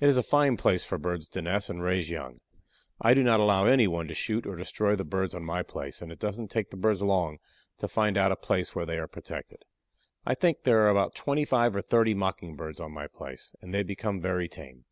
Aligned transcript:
It 0.00 0.08
is 0.08 0.16
a 0.16 0.22
fine 0.22 0.56
place 0.56 0.82
for 0.86 0.96
birds 0.96 1.28
to 1.28 1.42
nest 1.42 1.68
and 1.68 1.82
raise 1.82 2.08
young. 2.08 2.40
I 3.02 3.12
do 3.12 3.22
not 3.22 3.38
allow 3.38 3.66
any 3.66 3.86
one 3.86 4.08
to 4.08 4.14
shoot 4.14 4.46
or 4.46 4.56
destroy 4.56 4.96
the 4.96 5.04
birds 5.04 5.34
on 5.34 5.44
my 5.44 5.62
place, 5.62 6.00
and 6.00 6.10
it 6.10 6.18
doesn't 6.18 6.48
take 6.48 6.70
the 6.70 6.78
birds 6.78 7.02
long 7.02 7.36
to 7.76 7.86
find 7.86 8.16
out 8.16 8.32
a 8.32 8.36
place 8.36 8.74
where 8.74 8.86
they 8.86 8.96
are 8.96 9.06
protected. 9.06 9.66
I 10.24 10.34
think 10.34 10.62
there 10.62 10.86
are 10.86 10.88
about 10.88 11.14
twenty 11.14 11.44
five 11.44 11.76
or 11.76 11.82
thirty 11.82 12.14
Mocking 12.14 12.56
birds 12.56 12.80
on 12.80 12.92
my 12.92 13.08
place, 13.08 13.54
and 13.60 13.74
they 13.74 13.82
become 13.82 14.22
very 14.22 14.48
tame. 14.48 14.86